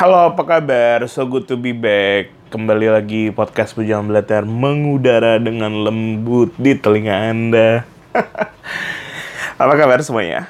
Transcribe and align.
Halo, 0.00 0.32
apa 0.32 0.48
kabar? 0.48 1.04
So 1.12 1.28
good 1.28 1.44
to 1.44 1.60
be 1.60 1.76
back. 1.76 2.32
Kembali 2.48 2.88
lagi 2.88 3.28
podcast 3.36 3.76
Pujang 3.76 4.08
Belajar 4.08 4.48
mengudara 4.48 5.36
dengan 5.36 5.68
lembut 5.84 6.56
di 6.56 6.72
telinga 6.72 7.28
Anda. 7.28 7.84
apa 9.60 9.74
kabar 9.76 10.00
semuanya? 10.00 10.48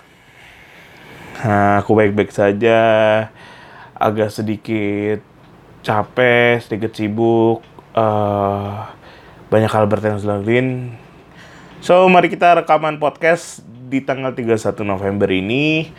Nah, 1.42 1.82
aku 1.82 1.98
baik-baik 1.98 2.30
saja. 2.30 2.78
Agak 3.98 4.30
sedikit 4.30 5.18
capek, 5.82 6.62
sedikit 6.62 6.95
sibuk. 6.95 7.67
Uh, 7.91 8.87
banyak 9.51 9.67
hal 9.67 9.91
dilakuin. 9.91 10.95
So, 11.82 12.07
mari 12.07 12.30
kita 12.30 12.62
rekaman 12.62 13.03
podcast 13.03 13.67
di 13.67 13.98
tanggal 13.98 14.30
31 14.30 14.87
November 14.87 15.27
ini 15.27 15.91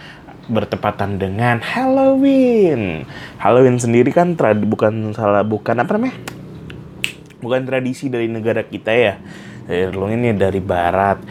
bertepatan 0.49 1.21
dengan 1.21 1.61
Halloween. 1.61 3.05
Halloween 3.37 3.77
sendiri 3.77 4.09
kan 4.09 4.33
trad 4.33 4.61
bukan 4.65 5.13
salah 5.13 5.45
bukan 5.45 5.77
apa 5.77 5.97
namanya? 5.97 6.17
Bukan 7.41 7.65
tradisi 7.65 8.09
dari 8.09 8.29
negara 8.29 8.65
kita 8.65 8.93
ya. 8.93 9.15
Halloween 9.69 10.25
ini 10.25 10.37
dari 10.37 10.61
barat. 10.61 11.21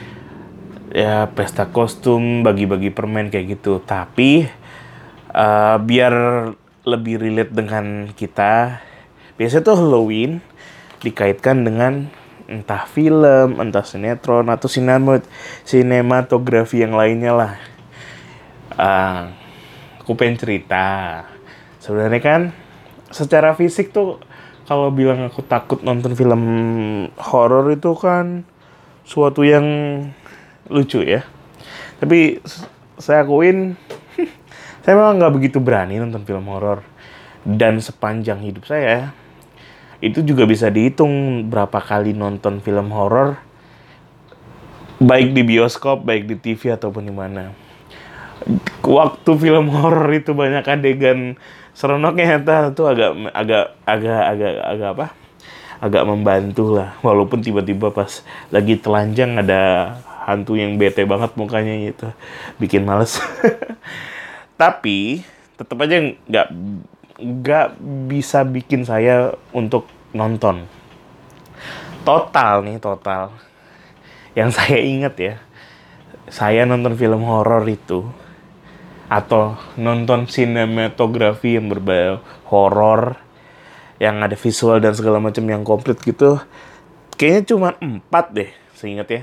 Ya 0.90 1.30
pesta 1.30 1.70
kostum, 1.70 2.42
bagi-bagi 2.42 2.90
permen 2.90 3.30
kayak 3.30 3.58
gitu. 3.58 3.78
Tapi 3.78 4.50
uh, 5.30 5.78
biar 5.78 6.14
lebih 6.82 7.22
relate 7.22 7.52
dengan 7.54 8.10
kita, 8.10 8.82
biasanya 9.38 9.62
tuh 9.62 9.78
Halloween 9.78 10.42
dikaitkan 10.98 11.62
dengan 11.62 12.10
entah 12.50 12.82
film, 12.90 13.62
entah 13.62 13.86
sinetron 13.86 14.50
atau 14.50 14.66
sinemat 14.66 15.22
sinematografi 15.62 16.82
yang 16.82 16.98
lainnya 16.98 17.30
lah. 17.30 17.52
Uh, 18.74 19.30
aku 20.02 20.14
pengen 20.14 20.38
cerita. 20.38 20.86
Sebenarnya 21.82 22.20
kan 22.22 22.40
secara 23.10 23.54
fisik 23.54 23.90
tuh 23.90 24.22
kalau 24.70 24.94
bilang 24.94 25.26
aku 25.26 25.42
takut 25.42 25.82
nonton 25.82 26.14
film 26.14 26.42
horor 27.18 27.74
itu 27.74 27.90
kan 27.98 28.46
suatu 29.02 29.42
yang 29.42 29.66
lucu 30.70 31.02
ya. 31.02 31.26
Tapi 31.98 32.38
saya 33.00 33.26
akuin 33.26 33.74
saya 34.82 34.94
memang 34.94 35.18
nggak 35.18 35.34
begitu 35.34 35.58
berani 35.58 35.98
nonton 35.98 36.22
film 36.22 36.46
horor. 36.46 36.86
Dan 37.40 37.80
sepanjang 37.80 38.44
hidup 38.44 38.68
saya 38.68 39.16
itu 40.00 40.24
juga 40.24 40.48
bisa 40.48 40.72
dihitung 40.72 41.44
berapa 41.52 41.76
kali 41.76 42.16
nonton 42.16 42.64
film 42.64 42.88
horor 42.92 43.36
baik 45.00 45.32
di 45.32 45.42
bioskop, 45.44 46.04
baik 46.04 46.28
di 46.28 46.36
TV 46.36 46.76
ataupun 46.76 47.08
di 47.08 47.14
mana. 47.14 47.56
Waktu 48.80 49.30
film 49.36 49.68
horor 49.70 50.08
itu 50.16 50.32
banyak 50.32 50.64
adegan 50.64 51.36
seronoknya 51.76 52.40
itu 52.40 52.82
agak 52.84 53.12
agak 53.36 53.64
agak 53.84 54.22
agak 54.24 54.52
agak 54.64 54.88
apa? 54.96 55.06
Agak 55.80 56.04
membantu 56.08 56.76
lah. 56.76 56.96
Walaupun 57.04 57.40
tiba-tiba 57.40 57.92
pas 57.92 58.24
lagi 58.52 58.76
telanjang 58.80 59.40
ada 59.40 59.94
hantu 60.28 60.56
yang 60.56 60.76
bete 60.76 61.04
banget 61.08 61.32
mukanya 61.36 61.74
gitu, 61.80 62.12
bikin 62.60 62.84
males. 62.84 63.20
Tapi 64.60 65.24
tetap 65.56 65.76
aja 65.80 65.96
nggak 66.00 66.48
nggak 67.20 67.66
bisa 68.08 68.44
bikin 68.44 68.84
saya 68.84 69.36
untuk 69.52 69.88
nonton. 70.16 70.64
Total 72.04 72.64
nih, 72.64 72.80
total. 72.80 73.32
Yang 74.32 74.50
saya 74.56 74.78
ingat 74.80 75.14
ya, 75.20 75.34
saya 76.32 76.64
nonton 76.64 76.96
film 76.96 77.24
horor 77.28 77.64
itu 77.68 78.08
atau 79.10 79.58
nonton 79.74 80.30
sinematografi 80.30 81.58
yang 81.58 81.66
berbau 81.66 82.22
horor 82.46 83.18
yang 83.98 84.22
ada 84.22 84.38
visual 84.38 84.78
dan 84.78 84.94
segala 84.94 85.18
macam 85.18 85.44
yang 85.50 85.66
komplit 85.66 85.98
gitu 86.00 86.38
kayaknya 87.20 87.42
cuma 87.52 87.68
empat 87.84 88.32
deh 88.32 88.50
seingat 88.72 89.08
ya. 89.12 89.22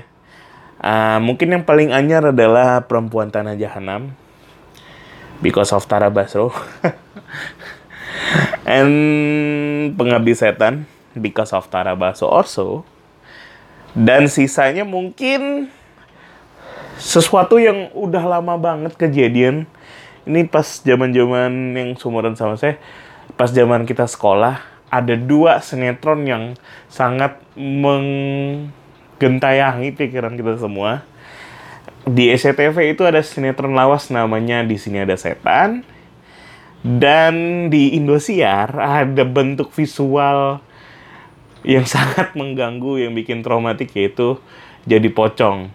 Uh, 0.78 1.18
mungkin 1.18 1.50
yang 1.50 1.66
paling 1.66 1.90
anyar 1.90 2.30
adalah 2.30 2.86
perempuan 2.86 3.34
tanah 3.34 3.58
jahanam 3.58 4.14
because 5.42 5.74
of 5.74 5.82
Tara 5.90 6.06
Basro. 6.06 6.54
And 8.68 8.94
pengabdi 9.98 10.38
setan 10.38 10.86
because 11.18 11.50
of 11.50 11.66
Tara 11.66 11.98
Basro 11.98 12.30
also. 12.30 12.86
Dan 13.98 14.30
sisanya 14.30 14.86
mungkin 14.86 15.72
sesuatu 16.98 17.62
yang 17.62 17.94
udah 17.94 18.26
lama 18.38 18.58
banget 18.58 18.98
kejadian. 18.98 19.70
Ini 20.28 20.44
pas 20.50 20.82
zaman-zaman 20.84 21.72
yang 21.72 21.96
sumuran 21.96 22.36
sama 22.36 22.60
saya 22.60 22.76
pas 23.38 23.54
zaman 23.54 23.86
kita 23.86 24.10
sekolah 24.10 24.78
ada 24.88 25.12
dua 25.14 25.60
sinetron 25.60 26.24
yang 26.24 26.56
sangat 26.88 27.36
menggentayangi 27.54 29.92
pikiran 29.92 30.32
kita 30.34 30.58
semua. 30.58 31.04
Di 32.08 32.32
SCTV 32.32 32.96
itu 32.96 33.04
ada 33.04 33.20
sinetron 33.20 33.76
lawas 33.76 34.08
namanya 34.08 34.64
di 34.64 34.80
sini 34.80 35.04
ada 35.04 35.12
setan. 35.14 35.84
Dan 36.78 37.66
di 37.74 37.98
Indosiar 37.98 38.70
ada 38.78 39.26
bentuk 39.26 39.74
visual 39.74 40.62
yang 41.66 41.82
sangat 41.94 42.38
mengganggu 42.38 43.02
yang 43.02 43.10
bikin 43.12 43.42
traumatik 43.44 43.92
yaitu 43.92 44.40
jadi 44.88 45.12
pocong. 45.12 45.68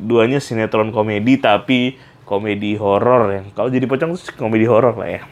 Duanya 0.00 0.40
sinetron 0.40 0.90
komedi 0.90 1.36
tapi 1.36 2.00
komedi 2.24 2.78
horor 2.78 3.34
yang 3.34 3.46
kalau 3.52 3.68
jadi 3.68 3.84
pocong 3.84 4.16
itu 4.16 4.32
komedi 4.38 4.64
horor 4.64 4.96
lah 4.96 5.10
ya. 5.20 5.22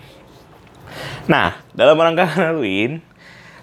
Nah, 1.30 1.56
dalam 1.72 1.96
rangka 1.96 2.26
Halloween, 2.36 3.00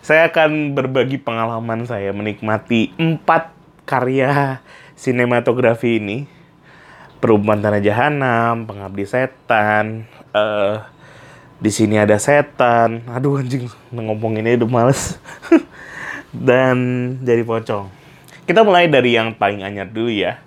saya 0.05 0.29
akan 0.29 0.77
berbagi 0.77 1.21
pengalaman 1.21 1.85
saya 1.85 2.13
menikmati 2.13 2.93
empat 2.97 3.53
karya 3.85 4.61
sinematografi 4.97 6.01
ini. 6.01 6.17
Perempuan 7.19 7.57
Tanah 7.57 7.81
Jahanam, 7.81 8.69
Pengabdi 8.69 9.07
Setan, 9.09 10.05
uh, 10.29 10.85
di 11.57 11.71
sini 11.73 11.97
ada 11.97 12.21
setan. 12.21 13.01
Aduh 13.09 13.41
anjing, 13.41 13.65
ngomong 13.89 14.37
ini 14.37 14.59
udah 14.61 14.69
males. 14.69 15.17
Dan 16.35 16.77
jadi 17.25 17.41
pocong. 17.41 17.89
Kita 18.45 18.61
mulai 18.61 18.85
dari 18.85 19.17
yang 19.17 19.33
paling 19.33 19.65
anyar 19.65 19.89
dulu 19.89 20.13
ya. 20.13 20.44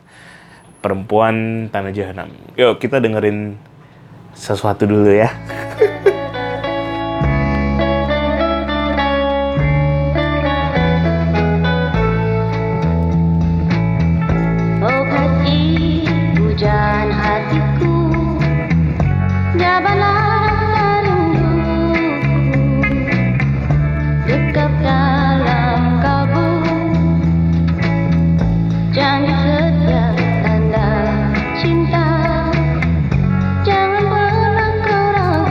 Perempuan 0.89 1.69
Tanah 1.69 1.93
Jahanam. 1.93 2.33
Yuk 2.57 2.81
kita 2.81 2.97
dengerin 2.97 3.61
sesuatu 4.33 4.89
dulu 4.89 5.13
ya. 5.13 5.29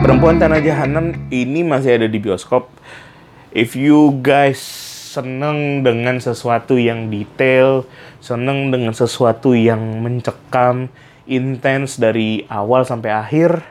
Perempuan 0.07 0.39
Tanah 0.39 0.63
Jahanam 0.63 1.27
ini 1.27 1.67
masih 1.67 1.99
ada 1.99 2.07
di 2.07 2.15
bioskop. 2.15 2.71
If 3.51 3.75
you 3.75 4.15
guys 4.23 4.55
seneng 5.11 5.83
dengan 5.83 6.23
sesuatu 6.23 6.79
yang 6.79 7.11
detail, 7.11 7.83
seneng 8.23 8.71
dengan 8.71 8.95
sesuatu 8.95 9.51
yang 9.51 9.99
mencekam, 9.99 10.87
intens 11.27 11.99
dari 11.99 12.47
awal 12.47 12.87
sampai 12.87 13.11
akhir, 13.11 13.67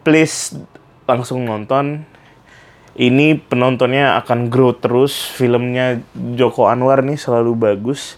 please 0.00 0.56
langsung 1.04 1.44
nonton. 1.44 2.08
Ini 2.96 3.44
penontonnya 3.44 4.16
akan 4.24 4.48
grow 4.48 4.72
terus. 4.72 5.28
Filmnya 5.28 6.00
Joko 6.40 6.72
Anwar 6.72 7.04
nih 7.04 7.20
selalu 7.20 7.52
bagus. 7.52 8.16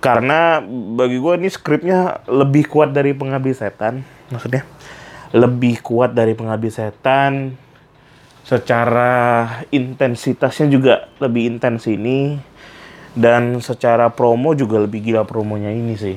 Karena 0.00 0.64
bagi 0.96 1.20
gue 1.20 1.44
ini 1.44 1.52
skripnya 1.52 2.24
lebih 2.24 2.64
kuat 2.72 2.96
dari 2.96 3.12
Pengabdi 3.12 3.52
Setan. 3.52 4.00
Maksudnya 4.32 4.64
lebih 5.36 5.84
kuat 5.84 6.16
dari 6.16 6.32
pengabdi 6.32 6.72
setan. 6.72 7.52
Secara 8.46 9.44
intensitasnya 9.68 10.72
juga 10.72 11.12
lebih 11.20 11.52
intens 11.52 11.84
ini. 11.84 12.40
Dan 13.16 13.60
secara 13.60 14.12
promo 14.12 14.56
juga 14.56 14.80
lebih 14.80 15.04
gila 15.04 15.28
promonya 15.28 15.72
ini 15.72 15.96
sih. 15.96 16.16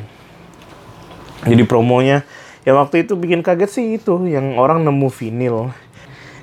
Jadi 1.48 1.64
promonya 1.64 2.28
ya 2.68 2.76
waktu 2.76 3.08
itu 3.08 3.16
bikin 3.16 3.40
kaget 3.40 3.72
sih 3.72 3.86
itu 3.96 4.20
yang 4.28 4.60
orang 4.60 4.84
nemu 4.84 5.08
vinil. 5.08 5.72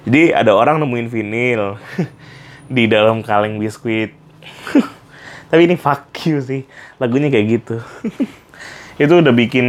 Jadi 0.08 0.32
ada 0.32 0.56
orang 0.56 0.80
nemuin 0.80 1.08
vinil 1.12 1.76
di 2.76 2.88
dalam 2.88 3.20
kaleng 3.20 3.60
biskuit. 3.60 4.16
Tapi 5.52 5.60
ini 5.68 5.76
fuck 5.76 6.08
you 6.24 6.40
sih 6.40 6.64
lagunya 6.96 7.28
kayak 7.28 7.46
gitu. 7.60 7.76
Itu 9.02 9.20
udah 9.20 9.34
bikin 9.36 9.66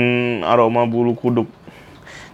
aroma 0.47 0.87
bulu 0.87 1.11
kuduk 1.19 1.51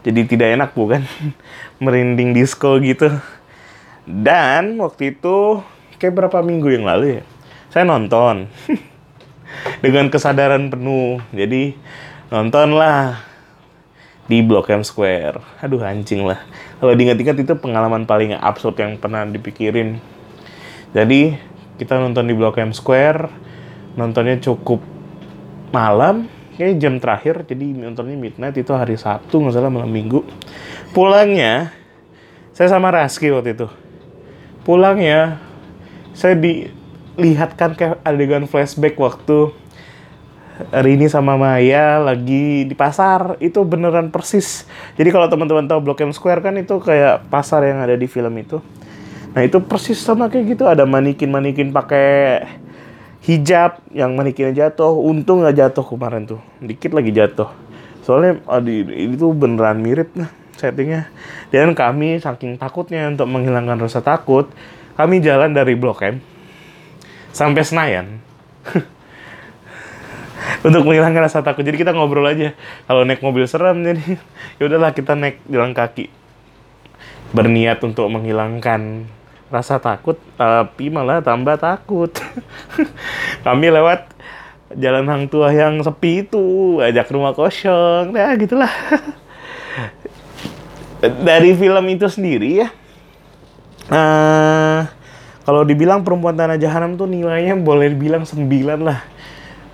jadi 0.03 0.21
tidak 0.27 0.47
enak 0.59 0.69
bukan 0.75 1.07
merinding 1.83 2.35
disco 2.35 2.77
gitu 2.83 3.09
Dan 4.03 4.83
waktu 4.83 5.15
itu 5.15 5.63
kayak 5.95 6.11
berapa 6.19 6.43
minggu 6.43 6.67
yang 6.75 6.83
lalu 6.83 7.19
ya, 7.19 7.23
saya 7.71 7.87
nonton 7.87 8.51
dengan 9.83 10.11
kesadaran 10.11 10.67
penuh. 10.67 11.23
Jadi 11.31 11.71
nontonlah 12.27 13.23
di 14.27 14.43
Blok 14.43 14.67
M 14.75 14.83
Square. 14.83 15.39
Aduh 15.63 15.79
anjing 15.79 16.27
lah. 16.27 16.43
Kalau 16.83 16.91
diingat-ingat 16.99 17.47
itu 17.47 17.53
pengalaman 17.55 18.03
paling 18.03 18.35
absurd 18.35 18.75
yang 18.75 18.99
pernah 18.99 19.23
dipikirin. 19.23 20.03
Jadi 20.91 21.39
kita 21.79 21.95
nonton 21.95 22.27
di 22.27 22.35
Blok 22.35 22.59
M 22.59 22.75
Square, 22.75 23.31
nontonnya 23.95 24.35
cukup 24.43 24.83
malam, 25.71 26.27
kayak 26.55 26.79
jam 26.81 26.97
terakhir, 27.01 27.45
jadi 27.45 27.65
nontonnya 27.73 28.17
midnight 28.17 28.57
itu 28.57 28.71
hari 28.73 28.97
Sabtu, 28.97 29.41
nggak 29.41 29.53
salah 29.53 29.73
malam 29.73 29.89
minggu. 29.89 30.25
Pulangnya, 30.93 31.73
saya 32.53 32.69
sama 32.69 32.93
Raski 32.93 33.33
waktu 33.33 33.57
itu 33.57 33.67
pulang 34.63 35.01
ya 35.01 35.41
saya 36.15 36.37
dilihatkan 36.39 37.75
kayak 37.75 37.99
adegan 38.05 38.47
flashback 38.47 38.95
waktu 38.95 39.51
Rini 40.69 41.09
sama 41.09 41.33
Maya 41.33 41.97
lagi 41.97 42.69
di 42.69 42.77
pasar 42.77 43.41
itu 43.41 43.65
beneran 43.65 44.13
persis. 44.13 44.69
Jadi 44.93 45.09
kalau 45.09 45.25
teman-teman 45.25 45.65
tahu 45.65 45.81
Blok 45.81 46.05
M 46.05 46.13
Square 46.13 46.45
kan 46.45 46.53
itu 46.61 46.77
kayak 46.77 47.25
pasar 47.33 47.65
yang 47.65 47.81
ada 47.81 47.97
di 47.97 48.05
film 48.05 48.37
itu. 48.37 48.61
Nah 49.33 49.41
itu 49.41 49.57
persis 49.65 49.97
sama 49.97 50.29
kayak 50.29 50.53
gitu 50.53 50.69
ada 50.69 50.85
manikin-manikin 50.85 51.73
pakai 51.73 52.45
hijab 53.23 53.79
yang 53.95 54.13
manikinnya 54.13 54.67
jatuh. 54.67 54.93
Untung 54.93 55.41
nggak 55.41 55.55
jatuh 55.57 55.85
kemarin 55.87 56.27
tuh, 56.27 56.41
dikit 56.59 56.91
lagi 56.91 57.11
jatuh. 57.15 57.49
Soalnya 58.03 58.43
aduh, 58.45 58.91
itu 58.91 59.31
beneran 59.31 59.79
mirip 59.79 60.11
nah 60.13 60.29
settingnya. 60.59 61.09
Dan 61.49 61.73
kami 61.73 62.19
saking 62.19 62.59
takutnya 62.59 63.07
untuk 63.09 63.27
menghilangkan 63.31 63.79
rasa 63.79 64.03
takut, 64.03 64.51
kami 64.99 65.23
jalan 65.23 65.55
dari 65.55 65.73
Blok 65.73 66.03
M 66.03 66.19
sampai 67.33 67.63
Senayan. 67.65 68.19
untuk 70.67 70.83
menghilangkan 70.83 71.27
rasa 71.27 71.39
takut. 71.41 71.63
Jadi 71.63 71.79
kita 71.79 71.95
ngobrol 71.95 72.27
aja. 72.27 72.55
Kalau 72.87 73.03
naik 73.07 73.23
mobil 73.23 73.47
serem 73.47 73.83
jadi 73.83 74.19
ya 74.59 74.63
udahlah 74.67 74.91
kita 74.95 75.15
naik 75.15 75.39
jalan 75.47 75.71
kaki. 75.71 76.11
Berniat 77.33 77.81
untuk 77.81 78.07
menghilangkan 78.13 79.09
rasa 79.53 79.77
takut, 79.77 80.17
tapi 80.33 80.89
malah 80.89 81.21
tambah 81.21 81.53
takut. 81.61 82.09
Kami 83.45 83.69
lewat 83.69 84.09
jalan 84.73 85.05
hang 85.05 85.29
tua 85.29 85.53
yang 85.53 85.77
sepi 85.85 86.25
itu, 86.25 86.81
ajak 86.81 87.13
rumah 87.13 87.37
kosong, 87.37 88.09
nah 88.09 88.33
gitulah. 88.33 88.73
dari 91.03 91.51
film 91.51 91.85
itu 91.91 92.07
sendiri 92.07 92.63
ya 92.63 92.69
uh, 93.91 94.87
kalau 95.43 95.67
dibilang 95.67 95.99
perempuan 96.05 96.37
tanah 96.37 96.55
jahanam 96.55 96.95
tuh 96.95 97.09
nilainya 97.09 97.59
boleh 97.59 97.91
dibilang 97.91 98.23
9 98.23 98.47
lah 98.79 99.03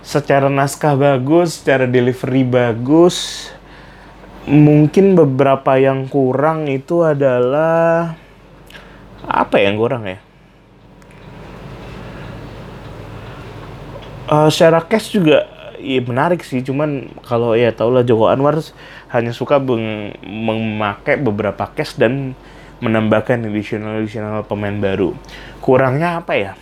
secara 0.02 0.50
naskah 0.50 0.98
bagus 0.98 1.62
secara 1.62 1.86
delivery 1.86 2.42
bagus 2.42 3.46
mungkin 4.48 5.14
beberapa 5.14 5.78
yang 5.78 6.10
kurang 6.10 6.66
itu 6.66 7.06
adalah 7.06 8.16
apa 9.24 9.60
yang 9.60 9.76
kurang 9.76 10.08
ya? 10.08 10.18
Uh, 14.30 14.46
secara 14.46 14.78
cash 14.86 15.10
juga 15.10 15.48
ya 15.80 16.00
menarik 16.04 16.44
sih. 16.46 16.62
Cuman 16.62 17.10
kalau 17.26 17.56
ya 17.56 17.74
tau 17.74 17.90
lah 17.90 18.06
Joko 18.06 18.30
Anwar 18.30 18.60
hanya 19.10 19.32
suka 19.34 19.58
meng 19.58 20.14
memakai 20.22 21.18
beberapa 21.18 21.66
case 21.74 21.98
dan 21.98 22.38
menambahkan 22.80 23.44
additional 23.48 24.00
additional 24.00 24.46
pemain 24.46 24.76
baru. 24.76 25.12
Kurangnya 25.60 26.22
apa 26.22 26.32
ya? 26.38 26.52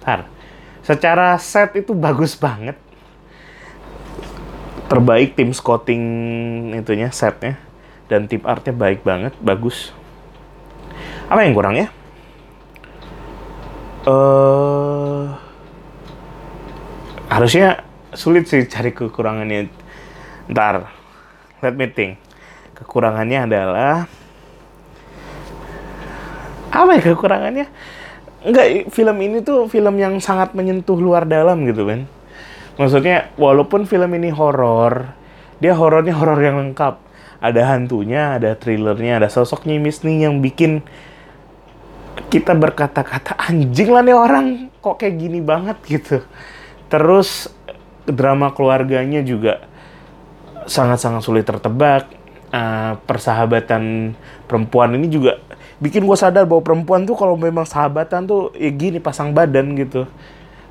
Tar, 0.00 0.26
secara 0.82 1.36
set 1.38 1.76
itu 1.78 1.92
bagus 1.92 2.34
banget. 2.34 2.74
Terbaik 4.90 5.38
tim 5.38 5.54
scouting 5.54 6.02
itunya 6.74 7.12
setnya. 7.14 7.60
Dan 8.10 8.26
tip 8.26 8.42
artnya 8.42 8.74
baik 8.74 9.06
banget 9.06 9.38
bagus 9.38 9.94
apa 11.30 11.40
yang 11.46 11.54
kurang 11.54 11.78
ya 11.78 11.88
uh, 14.06 15.30
harusnya 17.30 17.84
sulit 18.14 18.50
sih 18.50 18.66
cari 18.66 18.90
kekurangannya. 18.90 19.70
Ntar, 20.50 20.90
let 21.62 21.74
me 21.78 21.86
think. 21.86 22.18
Kekurangannya 22.74 23.38
adalah 23.44 24.08
apa 26.70 26.90
ya 26.96 27.02
kekurangannya? 27.12 27.66
Enggak, 28.40 28.88
film 28.88 29.16
ini 29.20 29.44
tuh 29.44 29.68
film 29.68 30.00
yang 30.00 30.16
sangat 30.16 30.56
menyentuh 30.56 30.96
luar 30.96 31.28
dalam 31.28 31.68
gitu 31.68 31.84
kan. 31.84 32.08
Maksudnya 32.80 33.28
walaupun 33.36 33.84
film 33.84 34.16
ini 34.16 34.32
horor, 34.32 35.12
dia 35.60 35.76
horornya 35.76 36.16
horor 36.16 36.40
yang 36.40 36.56
lengkap. 36.56 37.12
Ada 37.40 37.72
hantunya, 37.72 38.36
ada 38.36 38.56
thrillernya, 38.56 39.20
ada 39.20 39.28
sosoknya 39.28 39.76
Miss 39.80 40.04
nih 40.04 40.28
yang 40.28 40.44
bikin 40.44 40.84
kita 42.30 42.54
berkata-kata 42.54 43.34
anjing 43.36 43.90
lah 43.90 44.06
nih 44.06 44.14
orang 44.14 44.46
kok 44.78 45.02
kayak 45.02 45.18
gini 45.18 45.42
banget 45.42 45.76
gitu. 45.84 46.22
Terus 46.86 47.50
drama 48.06 48.54
keluarganya 48.54 49.20
juga 49.26 49.66
sangat-sangat 50.70 51.22
sulit 51.26 51.44
tertebak. 51.44 52.22
Uh, 52.50 52.98
persahabatan 53.06 54.10
perempuan 54.50 54.90
ini 54.98 55.06
juga 55.06 55.38
bikin 55.78 56.02
gue 56.02 56.18
sadar 56.18 56.50
bahwa 56.50 56.66
perempuan 56.66 57.06
tuh 57.06 57.14
kalau 57.14 57.38
memang 57.38 57.62
sahabatan 57.62 58.26
tuh 58.26 58.50
ya 58.58 58.74
gini 58.74 58.98
pasang 58.98 59.30
badan 59.30 59.78
gitu. 59.78 60.06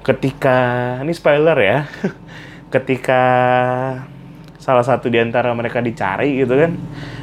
Ketika 0.03 0.57
ini 1.03 1.15
spoiler 1.15 1.55
ya, 1.55 1.87
ketika 2.75 3.21
salah 4.59 4.83
satu 4.83 5.07
di 5.07 5.23
antara 5.23 5.55
mereka 5.55 5.79
dicari 5.79 6.43
gitu 6.43 6.55
kan, 6.55 6.75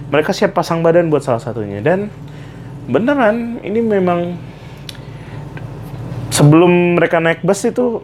mereka 0.08 0.32
siap 0.32 0.56
pasang 0.56 0.80
badan 0.80 1.12
buat 1.12 1.20
salah 1.20 1.40
satunya 1.40 1.84
dan 1.84 2.08
beneran 2.86 3.58
ini 3.66 3.82
memang 3.82 4.38
sebelum 6.30 6.94
mereka 6.94 7.18
naik 7.18 7.42
bus 7.42 7.66
itu 7.66 8.02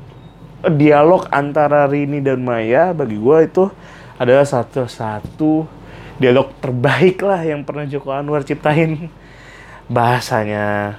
dialog 0.79 1.27
antara 1.31 1.87
Rini 1.91 2.23
dan 2.23 2.43
Maya 2.43 2.95
bagi 2.95 3.19
gue 3.19 3.39
itu 3.47 3.65
adalah 4.19 4.47
satu-satu 4.47 5.67
dialog 6.23 6.55
terbaik 6.63 7.19
lah 7.23 7.43
yang 7.43 7.67
pernah 7.67 7.83
Joko 7.83 8.15
Anwar 8.15 8.47
ciptain. 8.47 9.11
Bahasanya 9.91 10.97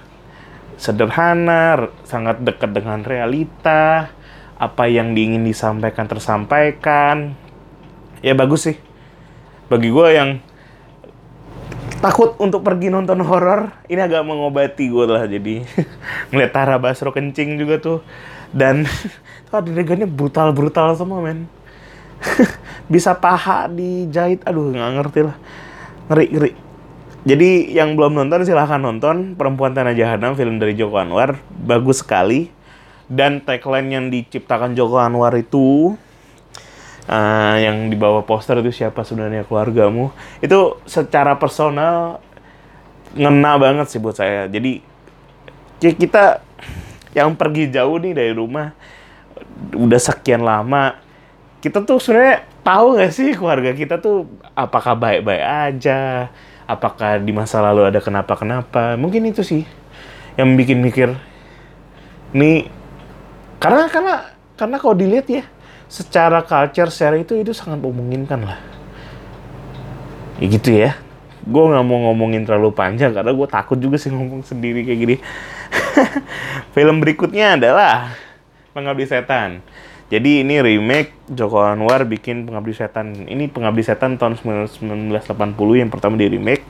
sederhana, 0.76 1.88
sangat 2.04 2.44
dekat 2.44 2.76
dengan 2.76 3.00
realita, 3.08 4.12
apa 4.60 4.84
yang 4.92 5.16
diingin 5.16 5.48
disampaikan 5.48 6.12
tersampaikan. 6.12 7.40
Ya 8.20 8.36
bagus 8.36 8.68
sih. 8.68 8.78
Bagi 9.72 9.90
gue 9.90 10.08
yang 10.12 10.44
takut 12.04 12.36
untuk 12.44 12.68
pergi 12.68 12.92
nonton 12.92 13.24
horor, 13.24 13.72
ini 13.88 14.04
agak 14.04 14.28
mengobati 14.28 14.92
gue 14.92 15.08
lah 15.08 15.24
jadi 15.24 15.64
ngeliat 16.36 16.52
Tara 16.52 16.76
Basro 16.76 17.16
kencing 17.16 17.56
juga 17.56 17.80
tuh. 17.80 18.04
Dan 18.52 18.84
adegannya 19.56 20.06
brutal-brutal 20.06 21.00
semua 21.00 21.24
men. 21.24 21.48
Bisa 22.94 23.16
paha 23.16 23.72
dijahit 23.72 24.44
aduh 24.44 24.76
nggak 24.76 24.92
ngerti 25.00 25.20
lah. 25.24 25.38
Ngeri 26.12 26.28
ngeri. 26.36 26.52
Jadi 27.24 27.72
yang 27.72 27.96
belum 27.96 28.20
nonton 28.20 28.44
silahkan 28.44 28.84
nonton. 28.84 29.40
Perempuan 29.40 29.72
Tanah 29.72 29.96
Jahanam 29.96 30.36
film 30.36 30.60
dari 30.60 30.76
Joko 30.76 31.00
Anwar. 31.00 31.40
Bagus 31.50 32.04
sekali. 32.04 32.52
Dan 33.08 33.42
tagline 33.42 33.90
yang 33.90 34.06
diciptakan 34.12 34.76
Joko 34.76 35.00
Anwar 35.00 35.32
itu 35.40 35.96
uh, 37.10 37.56
yang 37.60 37.90
di 37.92 37.98
bawah 37.98 38.24
poster 38.24 38.60
itu 38.60 38.84
siapa 38.84 39.04
sebenarnya 39.04 39.48
keluargamu? 39.48 40.12
Itu 40.40 40.80
secara 40.88 41.40
personal 41.40 42.20
ngena 43.14 43.60
banget 43.62 43.88
sih 43.94 44.02
buat 44.02 44.18
saya. 44.18 44.50
Jadi 44.50 44.82
kita 45.80 46.40
yang 47.14 47.36
pergi 47.38 47.70
jauh 47.70 48.00
nih 48.02 48.14
dari 48.16 48.34
rumah 48.34 48.74
udah 49.74 50.02
sekian 50.02 50.42
lama 50.42 50.98
kita 51.64 51.80
tuh 51.84 52.02
sebenarnya 52.02 52.44
tahu 52.66 53.00
gak 53.00 53.12
sih 53.16 53.32
keluarga 53.36 53.72
kita 53.72 53.96
tuh 54.00 54.28
apakah 54.52 55.00
baik-baik 55.00 55.44
aja? 55.44 56.28
Apakah 56.64 57.20
di 57.20 57.32
masa 57.36 57.60
lalu 57.60 57.88
ada 57.88 58.00
kenapa-kenapa? 58.00 58.96
Mungkin 59.00 59.32
itu 59.32 59.44
sih 59.44 59.64
yang 60.36 60.56
bikin 60.60 60.82
mikir 60.84 61.14
nih 62.34 62.66
karena 63.62 63.86
karena 63.88 64.16
karena 64.58 64.76
kalau 64.82 64.96
dilihat 64.98 65.28
ya 65.30 65.44
secara 65.94 66.42
culture 66.42 66.90
secara 66.90 67.22
itu 67.22 67.38
itu 67.38 67.54
sangat 67.54 67.78
memungkinkan 67.78 68.42
lah 68.42 68.58
ya 70.42 70.46
gitu 70.50 70.74
ya 70.74 70.98
gue 71.46 71.64
nggak 71.70 71.86
mau 71.86 72.10
ngomongin 72.10 72.50
terlalu 72.50 72.74
panjang 72.74 73.14
karena 73.14 73.30
gue 73.30 73.48
takut 73.52 73.78
juga 73.78 74.02
sih 74.02 74.10
ngomong 74.10 74.42
sendiri 74.42 74.82
kayak 74.82 75.00
gini 75.06 75.16
film 76.76 76.98
berikutnya 76.98 77.62
adalah 77.62 78.18
Pengabdi 78.74 79.06
Setan. 79.06 79.62
Jadi 80.10 80.42
ini 80.42 80.58
remake 80.62 81.14
Joko 81.30 81.62
Anwar 81.62 82.06
bikin 82.10 82.50
Pengabdi 82.50 82.74
Setan. 82.74 83.30
Ini 83.30 83.50
Pengabdi 83.54 83.86
Setan 83.86 84.18
tahun 84.18 84.42
1980 84.42 85.30
yang 85.78 85.90
pertama 85.94 86.18
di 86.18 86.26
remake. 86.26 86.66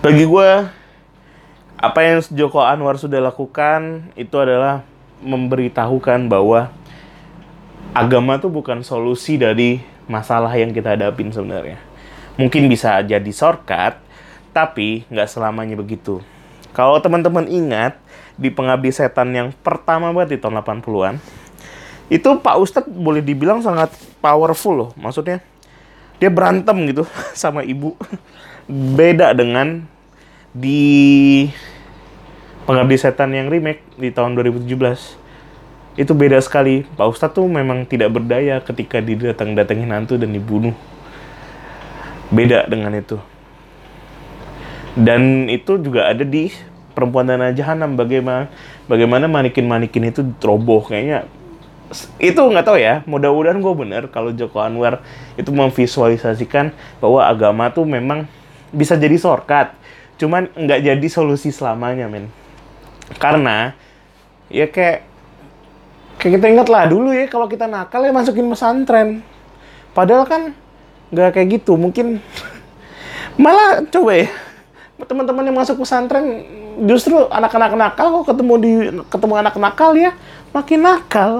Bagi 0.00 0.24
gue 0.24 0.50
apa 1.80 1.98
yang 2.00 2.24
Joko 2.32 2.64
Anwar 2.64 2.96
sudah 2.96 3.20
lakukan 3.20 4.12
itu 4.16 4.36
adalah 4.40 4.84
memberitahukan 5.20 6.32
bahwa 6.32 6.72
agama 7.92 8.38
tuh 8.38 8.50
bukan 8.52 8.86
solusi 8.86 9.36
dari 9.36 9.82
masalah 10.06 10.50
yang 10.54 10.74
kita 10.74 10.94
hadapin 10.94 11.30
sebenarnya. 11.30 11.78
Mungkin 12.38 12.70
bisa 12.70 12.98
jadi 13.02 13.30
shortcut, 13.30 13.98
tapi 14.54 15.06
nggak 15.10 15.28
selamanya 15.28 15.78
begitu. 15.78 16.22
Kalau 16.70 17.02
teman-teman 17.02 17.50
ingat, 17.50 17.98
di 18.40 18.48
Pengabdi 18.48 18.88
Setan 18.88 19.34
yang 19.36 19.52
pertama 19.60 20.08
banget 20.16 20.34
di 20.34 20.38
tahun 20.40 20.64
80-an, 20.64 21.20
itu 22.08 22.28
Pak 22.40 22.56
Ustadz 22.56 22.88
boleh 22.88 23.20
dibilang 23.20 23.60
sangat 23.60 23.92
powerful 24.24 24.74
loh. 24.74 24.90
Maksudnya, 24.96 25.44
dia 26.16 26.32
berantem 26.32 26.74
gitu 26.88 27.04
sama 27.36 27.60
ibu. 27.66 27.94
Beda 28.70 29.34
dengan 29.36 29.84
di 30.56 31.46
Pengabdi 32.64 32.96
Setan 32.96 33.34
yang 33.34 33.50
remake 33.50 33.82
di 33.98 34.14
tahun 34.14 34.38
2017 34.38 35.19
itu 35.98 36.12
beda 36.14 36.38
sekali. 36.38 36.86
Pak 36.94 37.06
Ustadz 37.10 37.34
tuh 37.34 37.46
memang 37.50 37.86
tidak 37.86 38.14
berdaya 38.14 38.62
ketika 38.62 39.02
didatang-datangin 39.02 39.90
hantu 39.90 40.14
dan 40.20 40.30
dibunuh. 40.30 40.74
Beda 42.30 42.66
dengan 42.70 42.94
itu. 42.94 43.18
Dan 44.94 45.46
itu 45.50 45.78
juga 45.78 46.10
ada 46.10 46.22
di 46.22 46.50
perempuan 46.94 47.26
dan 47.26 47.54
jahanam 47.54 47.94
bagaimana 47.94 48.50
bagaimana 48.90 49.30
manikin-manikin 49.30 50.10
itu 50.10 50.20
teroboh 50.42 50.82
kayaknya 50.82 51.30
itu 52.22 52.38
nggak 52.38 52.66
tahu 52.66 52.78
ya 52.78 53.02
mudah-mudahan 53.06 53.58
gue 53.58 53.74
bener 53.74 54.02
kalau 54.10 54.30
Joko 54.30 54.62
Anwar 54.62 55.02
itu 55.34 55.50
memvisualisasikan 55.50 56.70
bahwa 57.02 57.26
agama 57.26 57.70
tuh 57.70 57.82
memang 57.82 58.26
bisa 58.70 58.94
jadi 58.94 59.18
shortcut 59.18 59.74
cuman 60.18 60.50
nggak 60.54 60.80
jadi 60.86 61.06
solusi 61.10 61.50
selamanya 61.50 62.06
men 62.06 62.30
karena 63.18 63.74
ya 64.46 64.70
kayak 64.70 65.09
kayak 66.20 66.36
kita 66.36 66.46
ingat 66.52 66.68
lah 66.68 66.84
dulu 66.84 67.16
ya 67.16 67.24
kalau 67.32 67.48
kita 67.48 67.64
nakal 67.64 68.04
ya 68.04 68.12
masukin 68.12 68.44
pesantren. 68.52 69.24
Padahal 69.96 70.28
kan 70.28 70.42
nggak 71.10 71.34
kayak 71.34 71.48
gitu 71.58 71.74
mungkin 71.80 72.20
malah 73.42 73.82
coba 73.88 74.12
ya 74.14 74.28
teman-teman 75.00 75.48
yang 75.48 75.56
masuk 75.56 75.80
pesantren 75.80 76.44
justru 76.84 77.16
anak-anak 77.32 77.72
nakal 77.74 78.20
kok 78.20 78.36
ketemu 78.36 78.54
di 78.60 78.72
ketemu 79.08 79.34
anak 79.40 79.54
nakal 79.56 79.96
ya 79.96 80.12
makin 80.52 80.80
nakal. 80.84 81.32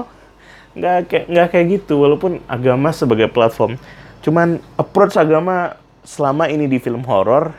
Nggak 0.73 0.97
kayak 1.07 1.25
nggak 1.29 1.47
kayak 1.53 1.65
gitu 1.79 1.93
walaupun 2.01 2.41
agama 2.49 2.89
sebagai 2.89 3.29
platform. 3.29 3.77
Cuman 4.25 4.57
approach 4.81 5.13
agama 5.13 5.77
selama 6.01 6.49
ini 6.49 6.65
di 6.65 6.81
film 6.81 7.05
horor 7.05 7.53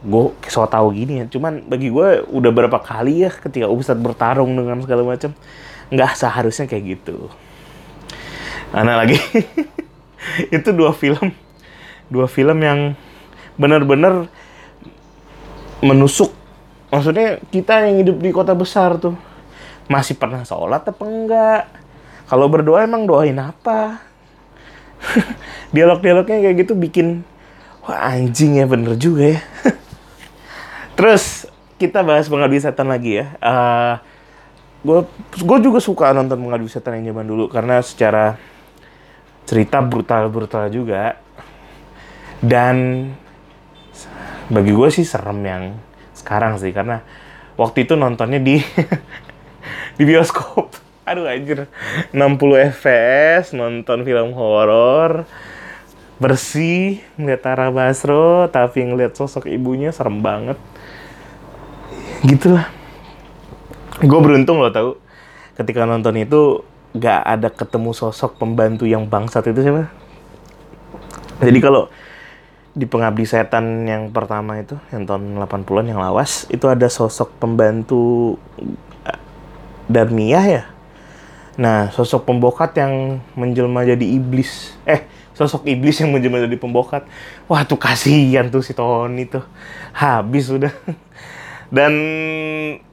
gue 0.00 0.32
so 0.48 0.64
tau 0.64 0.88
gini 0.96 1.20
ya 1.20 1.24
cuman 1.28 1.60
bagi 1.68 1.92
gue 1.92 2.24
udah 2.32 2.50
berapa 2.56 2.78
kali 2.80 3.28
ya 3.28 3.30
ketika 3.30 3.68
Ustadz 3.68 4.00
bertarung 4.00 4.56
dengan 4.56 4.80
segala 4.80 5.04
macam 5.04 5.36
nggak 5.90 6.12
seharusnya 6.14 6.70
kayak 6.70 6.98
gitu. 6.98 7.30
Mana 8.70 8.98
lagi? 9.02 9.18
Itu 10.54 10.70
dua 10.70 10.94
film. 10.94 11.34
Dua 12.10 12.26
film 12.30 12.58
yang 12.62 12.94
benar-benar 13.58 14.30
menusuk. 15.82 16.30
Maksudnya 16.90 17.38
kita 17.50 17.86
yang 17.86 18.02
hidup 18.02 18.16
di 18.18 18.30
kota 18.30 18.54
besar 18.54 18.98
tuh. 18.98 19.14
Masih 19.90 20.14
pernah 20.14 20.46
sholat 20.46 20.86
apa 20.86 21.04
enggak? 21.06 21.62
Kalau 22.30 22.46
berdoa 22.46 22.86
emang 22.86 23.10
doain 23.10 23.34
apa? 23.38 23.98
Dialog-dialognya 25.74 26.46
kayak 26.46 26.56
gitu 26.62 26.78
bikin 26.78 27.26
wah 27.82 28.14
anjing 28.14 28.62
ya 28.62 28.70
bener 28.70 28.94
juga 28.94 29.34
ya. 29.34 29.40
Terus 30.98 31.48
kita 31.80 32.06
bahas 32.06 32.30
pengabdi 32.30 32.62
setan 32.62 32.86
lagi 32.86 33.18
ya. 33.18 33.34
Uh, 33.42 33.94
gue 34.80 35.00
gue 35.36 35.58
juga 35.60 35.78
suka 35.78 36.16
nonton 36.16 36.40
mengadu 36.40 36.64
setan 36.64 37.00
yang 37.00 37.12
zaman 37.12 37.28
dulu 37.28 37.52
karena 37.52 37.84
secara 37.84 38.40
cerita 39.44 39.84
brutal 39.84 40.32
brutal 40.32 40.70
juga. 40.72 41.20
Dan 42.40 43.08
bagi 44.48 44.72
gue 44.72 44.88
sih 44.88 45.04
serem 45.04 45.40
yang 45.44 45.64
sekarang 46.16 46.56
sih 46.56 46.72
karena 46.72 47.04
waktu 47.60 47.84
itu 47.84 47.94
nontonnya 48.00 48.40
di 48.40 48.56
di 50.00 50.02
bioskop. 50.08 50.72
Aduh 51.04 51.28
anjir. 51.28 51.68
60 52.16 52.76
fps 52.80 53.52
nonton 53.52 54.06
film 54.08 54.32
horor 54.32 55.28
bersih 56.20 57.00
ngeliat 57.16 57.40
Tara 57.40 57.68
Basro 57.72 58.44
tapi 58.52 58.84
ngeliat 58.84 59.12
sosok 59.12 59.44
ibunya 59.48 59.92
serem 59.92 60.24
banget. 60.24 60.56
Gitulah 62.24 62.79
gue 64.00 64.20
beruntung 64.20 64.60
loh 64.60 64.72
tau 64.72 64.96
ketika 65.60 65.84
nonton 65.84 66.16
itu 66.16 66.64
gak 66.96 67.20
ada 67.22 67.48
ketemu 67.52 67.92
sosok 67.92 68.40
pembantu 68.40 68.88
yang 68.88 69.06
bangsat 69.06 69.52
itu 69.52 69.60
siapa? 69.62 69.92
Jadi 71.40 71.58
kalau 71.62 71.88
di 72.70 72.86
pengabdi 72.86 73.26
setan 73.26 73.82
yang 73.84 74.14
pertama 74.14 74.56
itu 74.62 74.78
yang 74.94 75.02
tahun 75.04 75.36
80-an 75.42 75.86
yang 75.90 76.00
lawas 76.00 76.46
itu 76.48 76.70
ada 76.70 76.86
sosok 76.86 77.34
pembantu 77.38 78.36
eh, 79.06 79.20
Darmiyah 79.90 80.46
ya? 80.46 80.62
Nah 81.60 81.92
sosok 81.92 82.24
pembokat 82.24 82.72
yang 82.80 83.20
menjelma 83.36 83.84
jadi 83.84 84.06
iblis. 84.06 84.74
Eh 84.88 85.04
sosok 85.36 85.68
iblis 85.68 86.00
yang 86.00 86.10
menjelma 86.10 86.40
jadi 86.42 86.56
pembokat. 86.56 87.04
Wah 87.46 87.62
tuh 87.68 87.76
kasihan 87.76 88.48
tuh 88.48 88.64
si 88.64 88.72
Tony 88.72 89.28
tuh. 89.28 89.44
Habis 89.92 90.50
sudah 90.50 90.72
dan 91.76 91.92